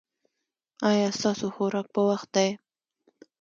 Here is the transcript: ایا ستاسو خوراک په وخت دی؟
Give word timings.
ایا 0.89 1.07
ستاسو 1.17 1.47
خوراک 1.55 1.87
په 1.95 2.01
وخت 2.09 2.29
دی؟ 2.35 2.49